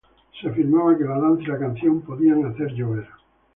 [0.41, 3.07] Se afirmaba que la danza y la canción podían hacer llover.